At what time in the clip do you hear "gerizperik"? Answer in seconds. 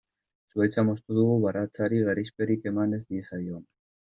2.09-2.67